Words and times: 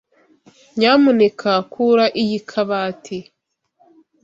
Nyamuneka 0.77 1.51
kura 1.71 2.05
iyi 2.21 2.37
kabati. 2.49 3.17